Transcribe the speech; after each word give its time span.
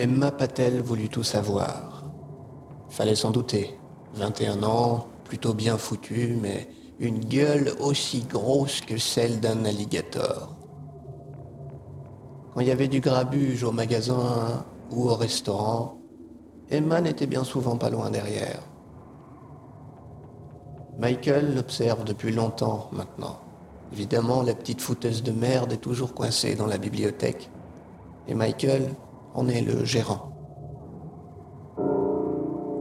Emma 0.00 0.30
Patel 0.30 0.80
voulut 0.80 1.10
tout 1.10 1.22
savoir. 1.22 2.04
Fallait 2.88 3.14
s'en 3.14 3.32
douter. 3.32 3.78
21 4.14 4.62
ans, 4.62 5.08
plutôt 5.24 5.52
bien 5.52 5.76
foutu, 5.76 6.38
mais 6.40 6.70
une 7.00 7.18
gueule 7.18 7.74
aussi 7.80 8.22
grosse 8.22 8.80
que 8.80 8.96
celle 8.96 9.40
d'un 9.40 9.62
alligator. 9.66 10.56
Quand 12.54 12.60
il 12.60 12.68
y 12.68 12.70
avait 12.70 12.88
du 12.88 13.00
grabuge 13.00 13.62
au 13.62 13.72
magasin 13.72 14.64
ou 14.90 15.10
au 15.10 15.16
restaurant, 15.16 15.98
Emma 16.70 17.02
n'était 17.02 17.26
bien 17.26 17.44
souvent 17.44 17.76
pas 17.76 17.90
loin 17.90 18.08
derrière. 18.08 18.62
Michael 20.98 21.54
l'observe 21.54 22.04
depuis 22.04 22.32
longtemps 22.32 22.88
maintenant. 22.92 23.38
Évidemment, 23.92 24.40
la 24.40 24.54
petite 24.54 24.80
fouteuse 24.80 25.22
de 25.22 25.32
merde 25.32 25.74
est 25.74 25.76
toujours 25.76 26.14
coincée 26.14 26.54
dans 26.54 26.66
la 26.66 26.78
bibliothèque. 26.78 27.50
Et 28.28 28.34
Michael 28.34 28.94
en 29.34 29.48
est 29.48 29.62
le 29.62 29.84
gérant. 29.84 30.30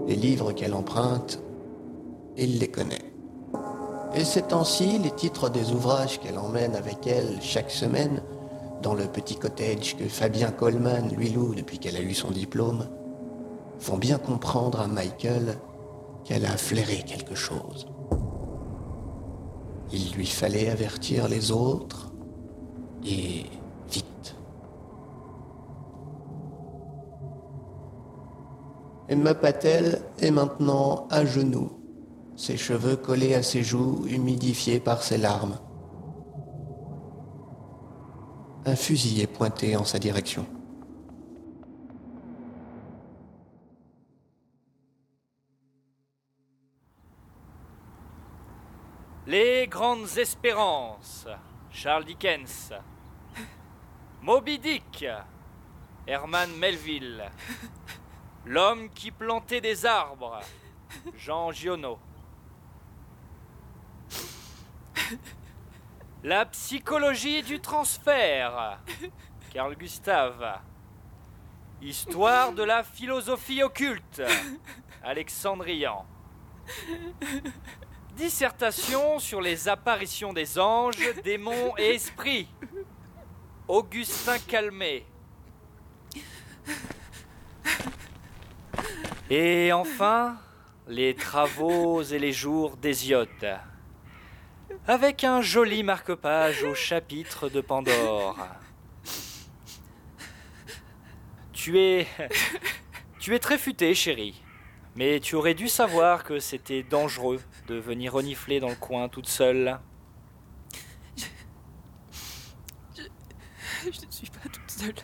Les 0.07 0.15
livres 0.15 0.51
qu'elle 0.51 0.73
emprunte, 0.73 1.41
il 2.37 2.59
les 2.59 2.69
connaît. 2.69 3.13
Et 4.15 4.23
ces 4.23 4.41
temps-ci, 4.41 4.97
les 4.97 5.11
titres 5.11 5.49
des 5.49 5.71
ouvrages 5.71 6.19
qu'elle 6.19 6.39
emmène 6.39 6.75
avec 6.75 7.05
elle 7.05 7.37
chaque 7.41 7.69
semaine 7.69 8.21
dans 8.81 8.95
le 8.95 9.05
petit 9.05 9.35
cottage 9.35 9.97
que 9.97 10.05
Fabien 10.05 10.51
Coleman 10.51 11.09
lui 11.15 11.29
loue 11.29 11.53
depuis 11.53 11.77
qu'elle 11.77 11.97
a 11.97 12.01
eu 12.01 12.13
son 12.13 12.31
diplôme, 12.31 12.87
font 13.77 13.97
bien 13.97 14.17
comprendre 14.17 14.79
à 14.79 14.87
Michael 14.87 15.57
qu'elle 16.23 16.45
a 16.45 16.57
flairé 16.57 17.03
quelque 17.05 17.35
chose. 17.35 17.87
Il 19.91 20.11
lui 20.13 20.25
fallait 20.25 20.69
avertir 20.69 21.27
les 21.27 21.51
autres 21.51 22.11
et 23.05 23.45
Emma 29.09 29.33
Patel 29.33 30.03
est 30.19 30.29
maintenant 30.29 31.07
à 31.09 31.25
genoux, 31.25 31.71
ses 32.35 32.57
cheveux 32.57 32.95
collés 32.95 33.33
à 33.33 33.41
ses 33.41 33.63
joues, 33.63 34.05
humidifiés 34.05 34.79
par 34.79 35.01
ses 35.01 35.17
larmes. 35.17 35.57
Un 38.67 38.75
fusil 38.75 39.19
est 39.21 39.25
pointé 39.25 39.75
en 39.75 39.83
sa 39.83 39.97
direction. 39.97 40.45
Les 49.25 49.65
grandes 49.65 50.17
espérances. 50.17 51.25
Charles 51.71 52.05
Dickens. 52.05 52.73
Moby 54.21 54.59
Dick. 54.59 55.03
Herman 56.05 56.51
Melville. 56.59 57.23
L'homme 58.49 58.89
qui 58.89 59.11
plantait 59.11 59.61
des 59.61 59.85
arbres. 59.85 60.39
Jean 61.15 61.51
Giono. 61.51 61.99
La 66.23 66.47
psychologie 66.47 67.43
du 67.43 67.59
transfert. 67.59 68.79
Carl 69.53 69.75
Gustave. 69.75 70.61
Histoire 71.79 72.51
de 72.53 72.63
la 72.63 72.81
philosophie 72.81 73.61
occulte. 73.61 74.23
Alexandrian. 75.03 76.07
Dissertation 78.15 79.19
sur 79.19 79.41
les 79.41 79.69
apparitions 79.69 80.33
des 80.33 80.57
anges, 80.57 81.13
démons 81.23 81.75
et 81.77 81.93
esprits. 81.93 82.49
Augustin 83.67 84.39
Calmet. 84.39 85.05
Et 89.29 89.71
enfin, 89.71 90.37
les 90.87 91.15
travaux 91.15 92.01
et 92.01 92.17
les 92.17 92.31
jours 92.31 92.77
d'Hésiote. 92.77 93.45
Avec 94.87 95.23
un 95.23 95.41
joli 95.41 95.83
marque-page 95.83 96.63
au 96.63 96.73
chapitre 96.73 97.47
de 97.47 97.61
Pandore. 97.61 98.37
Tu 101.53 101.79
es. 101.79 102.07
Tu 103.19 103.35
es 103.35 103.39
très 103.39 103.57
futé, 103.57 103.93
chérie. 103.93 104.41
Mais 104.95 105.19
tu 105.19 105.35
aurais 105.35 105.53
dû 105.53 105.67
savoir 105.67 106.23
que 106.23 106.39
c'était 106.39 106.81
dangereux 106.81 107.39
de 107.67 107.75
venir 107.75 108.13
renifler 108.13 108.59
dans 108.59 108.69
le 108.69 108.75
coin 108.75 109.09
toute 109.09 109.27
seule. 109.27 109.79
Je, 112.95 113.03
je 113.83 114.05
ne 114.05 114.11
suis 114.11 114.29
pas 114.29 114.49
toute 114.51 114.71
seule. 114.71 114.95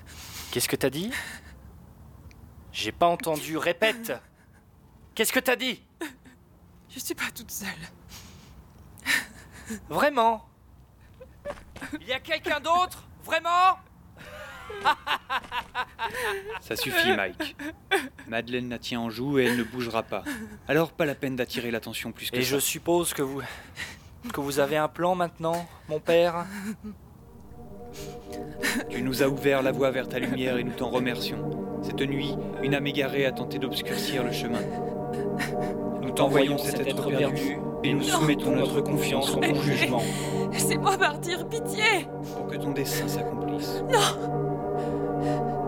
Qu'est-ce 0.51 0.67
que 0.67 0.75
t'as 0.75 0.89
dit? 0.89 1.11
J'ai 2.75 2.91
pas 2.91 3.07
entendu, 3.07 3.57
répète 3.57 4.11
Qu'est-ce 5.15 5.31
que 5.31 5.39
t'as 5.39 5.55
dit? 5.55 5.81
Je 6.89 6.99
suis 6.99 7.15
pas 7.15 7.31
toute 7.33 7.49
seule. 7.49 7.69
Vraiment? 9.89 10.45
Il 12.01 12.07
y 12.07 12.11
a 12.11 12.19
quelqu'un 12.19 12.59
d'autre? 12.59 13.07
Vraiment? 13.23 13.79
Ça 16.59 16.75
suffit, 16.75 17.13
Mike. 17.15 17.55
Madeleine 18.27 18.69
la 18.69 18.77
tient 18.77 18.99
en 18.99 19.09
joue 19.09 19.39
et 19.39 19.45
elle 19.45 19.55
ne 19.57 19.63
bougera 19.63 20.03
pas. 20.03 20.25
Alors 20.67 20.91
pas 20.91 21.05
la 21.05 21.15
peine 21.15 21.37
d'attirer 21.37 21.71
l'attention 21.71 22.11
plus 22.11 22.29
que 22.29 22.35
Et 22.35 22.43
ça. 22.43 22.49
je 22.49 22.59
suppose 22.59 23.13
que 23.13 23.21
vous. 23.21 23.41
que 24.33 24.41
vous 24.41 24.59
avez 24.59 24.75
un 24.75 24.89
plan 24.89 25.15
maintenant, 25.15 25.65
mon 25.87 26.01
père? 26.01 26.45
Tu 28.89 29.01
nous 29.01 29.23
as 29.23 29.29
ouvert 29.29 29.61
la 29.61 29.71
voie 29.71 29.91
vers 29.91 30.09
ta 30.09 30.19
lumière 30.19 30.57
et 30.57 30.63
nous 30.65 30.73
t'en 30.73 30.89
remercions. 30.89 31.64
Cette 31.97 32.09
nuit, 32.09 32.35
une 32.61 32.75
âme 32.75 32.87
égarée 32.87 33.25
a 33.25 33.31
tenté 33.31 33.57
d'obscurcir 33.57 34.21
le 34.25 34.33
chemin. 34.33 34.59
Nous 36.01 36.11
t'envoyons 36.11 36.57
cet 36.57 36.81
être 36.81 37.09
perdu 37.09 37.57
et 37.85 37.93
nous 37.93 38.03
soumettons 38.03 38.53
notre 38.53 38.81
confiance 38.81 39.33
en 39.33 39.39
ton 39.39 39.55
jugement 39.61 40.01
Laissez-moi 40.51 40.97
partir, 40.97 41.47
pitié 41.47 42.05
pour 42.35 42.47
que 42.47 42.57
ton 42.57 42.71
dessein 42.71 43.07
s'accomplisse. 43.07 43.81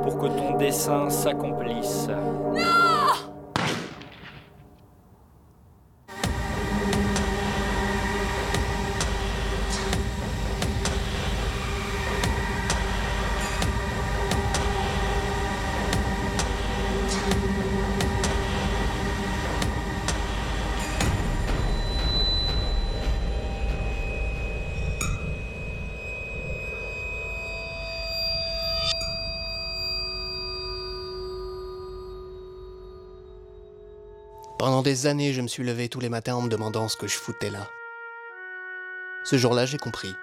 Pour 0.04 0.18
que 0.18 0.28
ton 0.28 0.58
dessein 0.58 1.10
s'accomplisse. 1.10 2.10
Pendant 34.58 34.82
des 34.82 35.06
années, 35.06 35.34
je 35.34 35.42
me 35.42 35.48
suis 35.48 35.64
levé 35.64 35.88
tous 35.88 36.00
les 36.00 36.10
matins 36.10 36.34
en 36.34 36.42
me 36.42 36.50
demandant 36.50 36.88
ce 36.88 36.98
que 36.98 37.08
je 37.08 37.16
foutais 37.16 37.52
là. 37.52 37.70
Ce 39.24 39.38
jour-là, 39.38 39.68
j'ai 39.68 39.78
compris. 39.78 40.16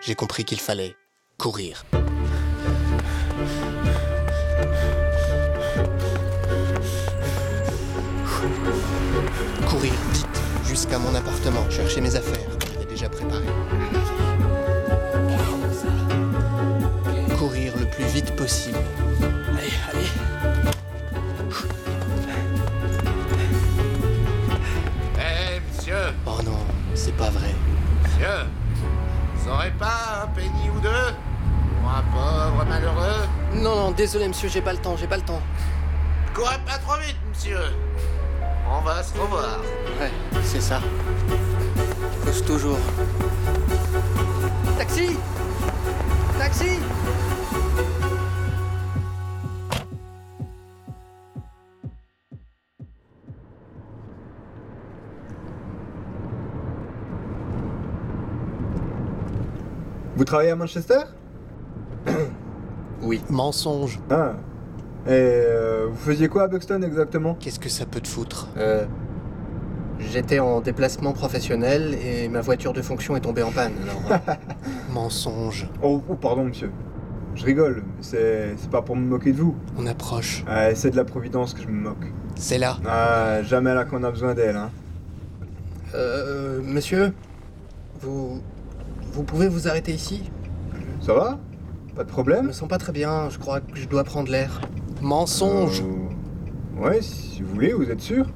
J'ai 0.00 0.14
compris 0.14 0.46
qu'il 0.46 0.58
fallait 0.58 0.96
courir. 1.36 1.84
Courir 9.68 9.92
vite 10.12 10.26
jusqu'à 10.64 10.98
mon 10.98 11.14
appartement, 11.14 11.68
chercher 11.68 12.00
mes 12.00 12.16
affaires 12.16 12.58
que 12.58 12.68
j'avais 12.72 12.86
déjà 12.86 13.10
préparées. 13.10 13.44
Courir 17.36 17.76
le 17.76 17.84
plus 17.84 18.06
vite 18.06 18.34
possible. 18.34 18.78
Aurez 29.52 29.70
pas 29.72 30.24
un 30.24 30.26
penny 30.28 30.70
ou 30.74 30.80
deux 30.80 31.14
Pour 31.80 31.90
un 31.90 32.02
pauvre 32.12 32.64
malheureux 32.68 33.28
Non, 33.54 33.76
non, 33.76 33.90
désolé 33.90 34.28
monsieur, 34.28 34.48
j'ai 34.48 34.62
pas 34.62 34.72
le 34.72 34.78
temps, 34.78 34.96
j'ai 34.96 35.06
pas 35.06 35.16
le 35.16 35.22
temps. 35.22 35.40
Courez 36.34 36.58
pas 36.66 36.78
trop 36.78 36.96
vite, 37.00 37.16
monsieur 37.28 37.58
On 38.70 38.80
va 38.80 39.02
se 39.02 39.12
revoir. 39.18 39.58
Ouais, 40.00 40.10
c'est 40.42 40.60
ça. 40.62 40.80
Cause 42.24 42.44
toujours. 42.44 42.78
Taxi 44.78 45.16
Taxi 46.38 46.78
Vous 60.22 60.26
travaillez 60.26 60.52
à 60.52 60.54
Manchester 60.56 61.00
Oui. 63.02 63.20
Mensonge. 63.28 63.98
Ah. 64.08 64.34
Et 65.04 65.10
euh, 65.10 65.88
vous 65.90 65.96
faisiez 65.96 66.28
quoi 66.28 66.44
à 66.44 66.46
Buxton 66.46 66.80
exactement? 66.82 67.34
Qu'est-ce 67.34 67.58
que 67.58 67.68
ça 67.68 67.86
peut 67.86 67.98
te 67.98 68.06
foutre? 68.06 68.46
Euh. 68.56 68.86
J'étais 69.98 70.38
en 70.38 70.60
déplacement 70.60 71.12
professionnel 71.12 71.96
et 72.06 72.28
ma 72.28 72.40
voiture 72.40 72.72
de 72.72 72.82
fonction 72.82 73.16
est 73.16 73.20
tombée 73.22 73.42
en 73.42 73.50
panne, 73.50 73.72
alors. 73.82 74.22
euh, 74.28 74.32
Mensonge. 74.94 75.68
oh, 75.82 76.00
oh, 76.08 76.14
pardon, 76.14 76.44
monsieur. 76.44 76.70
Je 77.34 77.44
rigole, 77.44 77.82
mais 77.84 78.02
c'est 78.02 78.54
c'est 78.58 78.70
pas 78.70 78.82
pour 78.82 78.94
me 78.94 79.04
moquer 79.04 79.32
de 79.32 79.38
vous. 79.38 79.56
On 79.76 79.86
approche. 79.88 80.44
Ah, 80.46 80.72
c'est 80.76 80.90
de 80.90 80.96
la 80.96 81.04
providence 81.04 81.52
que 81.52 81.62
je 81.62 81.66
me 81.66 81.80
moque. 81.82 82.12
C'est 82.36 82.58
là. 82.58 82.76
Ah, 82.86 83.42
jamais 83.42 83.74
là 83.74 83.84
qu'on 83.84 84.04
a 84.04 84.10
besoin 84.12 84.34
d'elle, 84.34 84.54
hein. 84.54 84.70
Euh. 85.96 86.60
Monsieur 86.62 87.12
Vous. 88.00 88.40
Vous 89.12 89.22
pouvez 89.24 89.48
vous 89.48 89.68
arrêter 89.68 89.92
ici 89.92 90.22
Ça 91.00 91.12
va? 91.14 91.38
Pas 91.94 92.04
de 92.04 92.08
Je 92.08 92.12
problème 92.12 92.46
me 92.46 92.52
sens 92.52 92.68
pas 92.68 92.78
très 92.78 92.92
bien, 92.92 93.28
je 93.28 93.38
crois 93.38 93.60
que 93.60 93.76
je 93.76 93.86
dois 93.86 94.04
prendre 94.04 94.30
l'air. 94.30 94.60
Mensonge. 95.00 95.82
Euh, 95.82 96.08
Ouais, 96.80 97.02
si 97.02 97.42
vous 97.42 97.52
voulez, 97.54 97.72
vous 97.74 97.90
êtes 97.90 98.00
sûr? 98.00 98.26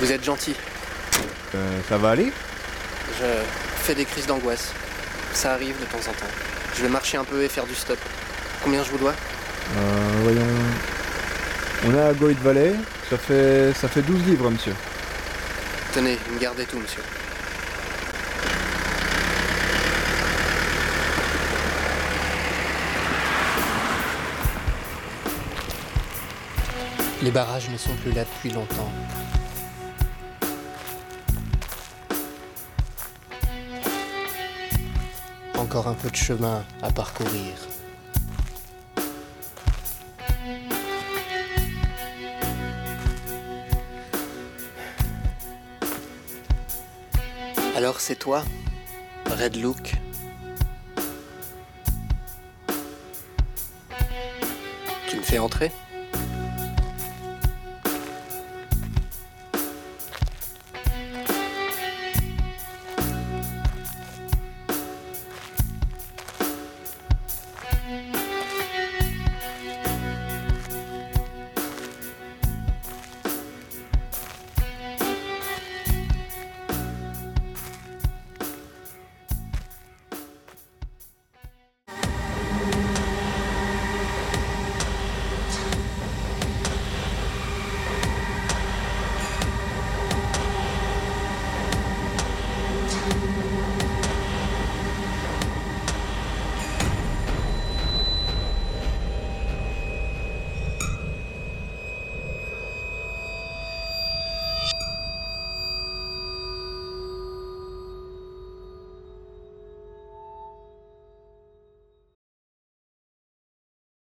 Vous 0.00 0.10
êtes 0.10 0.24
gentil. 0.24 0.54
Euh, 1.54 1.80
Ça 1.88 1.98
va 1.98 2.10
aller? 2.10 2.32
Je 3.20 3.24
fais 3.82 3.94
des 3.94 4.04
crises 4.04 4.26
d'angoisse. 4.26 4.72
Ça 5.32 5.52
arrive 5.52 5.78
de 5.80 5.84
temps 5.86 5.98
en 6.10 6.12
temps. 6.12 6.32
Je 6.76 6.82
vais 6.82 6.88
marcher 6.88 7.16
un 7.18 7.24
peu 7.24 7.42
et 7.42 7.48
faire 7.48 7.66
du 7.66 7.74
stop. 7.74 7.98
Combien 8.64 8.82
je 8.82 8.90
vous 8.90 8.98
dois? 8.98 9.12
Euh, 9.76 10.20
voyons. 10.22 10.40
On 11.84 11.94
est 11.94 12.00
à 12.00 12.14
Goit 12.14 12.32
Valley, 12.34 12.74
ça 13.10 13.18
fait, 13.18 13.72
ça 13.74 13.88
fait 13.88 14.02
12 14.02 14.24
livres, 14.26 14.48
monsieur. 14.50 14.74
Tenez, 15.92 16.16
vous 16.26 16.34
me 16.34 16.38
gardez 16.38 16.64
tout, 16.64 16.78
monsieur. 16.78 17.02
Les 27.22 27.30
barrages 27.30 27.68
ne 27.68 27.76
sont 27.76 27.94
plus 27.96 28.12
là 28.12 28.24
depuis 28.24 28.50
longtemps. 28.50 28.92
Encore 35.54 35.88
un 35.88 35.94
peu 35.94 36.10
de 36.10 36.16
chemin 36.16 36.64
à 36.82 36.90
parcourir. 36.90 37.71
Alors 47.74 48.00
c'est 48.00 48.16
toi, 48.16 48.44
Red 49.30 49.56
Look? 49.56 49.94
Tu 55.08 55.16
me 55.16 55.22
fais 55.22 55.38
entrer? 55.38 55.72